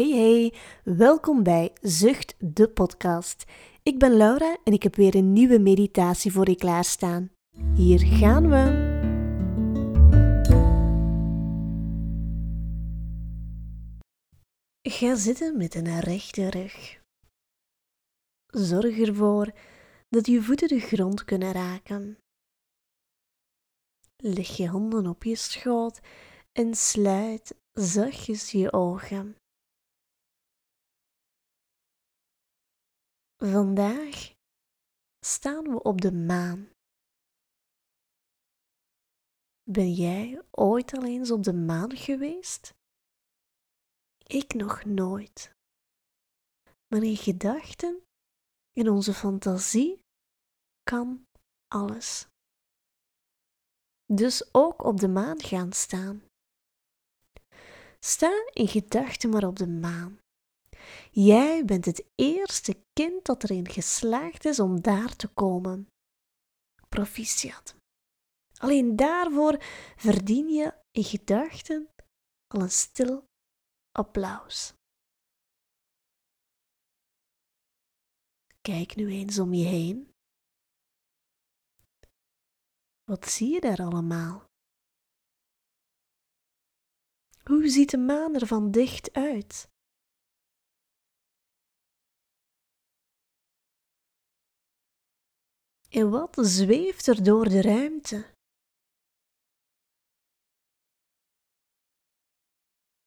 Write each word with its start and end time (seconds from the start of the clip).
Hey 0.00 0.10
hey, 0.10 0.54
welkom 0.84 1.42
bij 1.42 1.72
Zucht 1.80 2.34
de 2.38 2.68
podcast. 2.68 3.44
Ik 3.82 3.98
ben 3.98 4.16
Laura 4.16 4.56
en 4.64 4.72
ik 4.72 4.82
heb 4.82 4.96
weer 4.96 5.14
een 5.14 5.32
nieuwe 5.32 5.58
meditatie 5.58 6.32
voor 6.32 6.48
je 6.48 6.56
klaarstaan. 6.56 7.30
Hier 7.74 7.98
gaan 7.98 8.48
we. 8.48 8.64
Ga 14.82 15.14
zitten 15.14 15.56
met 15.56 15.74
een 15.74 16.00
rechte 16.00 16.50
rug. 16.50 17.00
Zorg 18.46 18.98
ervoor 18.98 19.52
dat 20.08 20.26
je 20.26 20.42
voeten 20.42 20.68
de 20.68 20.80
grond 20.80 21.24
kunnen 21.24 21.52
raken. 21.52 22.18
Leg 24.16 24.56
je 24.56 24.68
handen 24.68 25.06
op 25.06 25.24
je 25.24 25.36
schoot 25.36 26.00
en 26.52 26.74
sluit 26.74 27.54
zachtjes 27.72 28.50
je 28.50 28.72
ogen. 28.72 29.39
Vandaag 33.42 34.34
staan 35.24 35.64
we 35.64 35.82
op 35.82 36.00
de 36.00 36.12
maan. 36.12 36.70
Ben 39.70 39.92
jij 39.92 40.42
ooit 40.50 40.92
al 40.92 41.04
eens 41.04 41.30
op 41.30 41.42
de 41.42 41.52
maan 41.52 41.96
geweest? 41.96 42.74
Ik 44.26 44.54
nog 44.54 44.84
nooit. 44.84 45.54
Maar 46.86 47.02
in 47.02 47.16
gedachten, 47.16 48.02
in 48.72 48.88
onze 48.88 49.14
fantasie, 49.14 50.02
kan 50.82 51.26
alles. 51.68 52.28
Dus 54.06 54.54
ook 54.54 54.84
op 54.84 55.00
de 55.00 55.08
maan 55.08 55.40
gaan 55.40 55.72
staan. 55.72 56.22
Sta 58.00 58.50
in 58.52 58.68
gedachten 58.68 59.30
maar 59.30 59.44
op 59.44 59.56
de 59.56 59.68
maan. 59.68 60.19
Jij 61.10 61.64
bent 61.64 61.84
het 61.84 62.06
eerste 62.14 62.84
kind 62.92 63.24
dat 63.24 63.44
erin 63.44 63.68
geslaagd 63.68 64.44
is 64.44 64.60
om 64.60 64.80
daar 64.80 65.16
te 65.16 65.28
komen. 65.28 65.88
Proficiat. 66.88 67.76
Alleen 68.58 68.96
daarvoor 68.96 69.56
verdien 69.96 70.48
je 70.48 70.82
in 70.90 71.04
gedachten 71.04 71.88
al 72.46 72.60
een 72.60 72.70
stil 72.70 73.24
applaus. 73.92 74.74
Kijk 78.60 78.96
nu 78.96 79.10
eens 79.10 79.38
om 79.38 79.54
je 79.54 79.64
heen. 79.64 80.14
Wat 83.04 83.28
zie 83.28 83.52
je 83.52 83.60
daar 83.60 83.78
allemaal? 83.78 84.44
Hoe 87.44 87.68
ziet 87.68 87.90
de 87.90 87.98
maan 87.98 88.34
er 88.34 88.46
van 88.46 88.70
dicht 88.70 89.12
uit? 89.12 89.68
En 95.90 96.10
wat 96.10 96.36
zweeft 96.40 97.06
er 97.06 97.24
door 97.24 97.44
de 97.44 97.62
ruimte? 97.62 98.34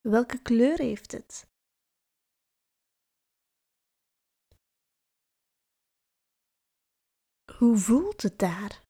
Welke 0.00 0.42
kleur 0.42 0.78
heeft 0.78 1.12
het? 1.12 1.46
Hoe 7.58 7.76
voelt 7.76 8.22
het 8.22 8.38
daar? 8.38 8.84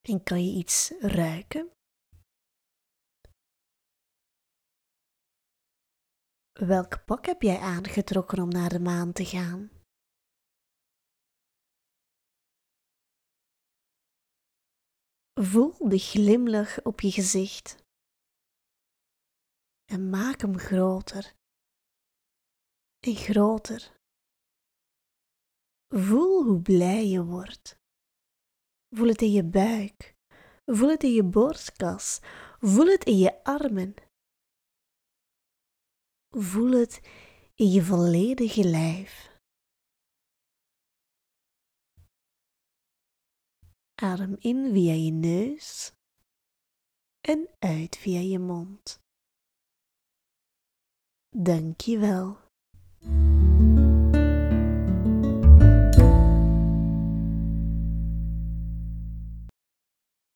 En 0.00 0.22
kan 0.22 0.44
je 0.44 0.58
iets 0.58 0.90
ruiken? 1.00 1.77
Welk 6.66 7.04
pak 7.04 7.26
heb 7.26 7.42
jij 7.42 7.58
aangetrokken 7.58 8.38
om 8.42 8.48
naar 8.48 8.68
de 8.68 8.80
maan 8.80 9.12
te 9.12 9.24
gaan? 9.24 9.70
Voel 15.40 15.88
de 15.88 15.98
glimlach 15.98 16.82
op 16.82 17.00
je 17.00 17.10
gezicht 17.10 17.76
en 19.84 20.10
maak 20.10 20.40
hem 20.40 20.58
groter 20.58 21.34
en 23.00 23.14
groter. 23.14 23.96
Voel 25.88 26.44
hoe 26.44 26.62
blij 26.62 27.06
je 27.06 27.24
wordt. 27.24 27.78
Voel 28.96 29.08
het 29.08 29.22
in 29.22 29.32
je 29.32 29.44
buik, 29.44 30.16
voel 30.64 30.88
het 30.88 31.02
in 31.02 31.12
je 31.12 31.24
borstkas, 31.24 32.20
voel 32.60 32.86
het 32.86 33.04
in 33.04 33.18
je 33.18 33.44
armen. 33.44 34.07
Voel 36.30 36.70
het 36.70 37.00
in 37.54 37.70
je 37.70 37.82
volledige 37.82 38.64
lijf. 38.64 39.36
Adem 43.94 44.36
in 44.38 44.72
via 44.72 44.92
je 44.92 45.12
neus 45.12 45.92
en 47.20 47.48
uit 47.58 47.96
via 47.96 48.20
je 48.20 48.38
mond. 48.38 49.00
Dank 51.28 51.80
je 51.80 51.98
wel. 51.98 52.47